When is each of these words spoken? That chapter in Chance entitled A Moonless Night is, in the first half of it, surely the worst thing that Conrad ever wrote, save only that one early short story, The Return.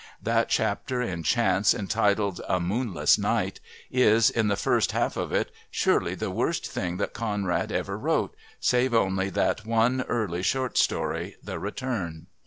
That 0.23 0.49
chapter 0.49 0.99
in 1.03 1.21
Chance 1.21 1.75
entitled 1.75 2.41
A 2.49 2.59
Moonless 2.59 3.19
Night 3.19 3.59
is, 3.91 4.31
in 4.31 4.47
the 4.47 4.55
first 4.55 4.93
half 4.93 5.15
of 5.15 5.31
it, 5.31 5.51
surely 5.69 6.15
the 6.15 6.31
worst 6.31 6.65
thing 6.65 6.97
that 6.97 7.13
Conrad 7.13 7.71
ever 7.71 7.99
wrote, 7.99 8.35
save 8.59 8.95
only 8.95 9.29
that 9.29 9.63
one 9.63 10.01
early 10.09 10.41
short 10.41 10.75
story, 10.79 11.35
The 11.43 11.59
Return. 11.59 12.25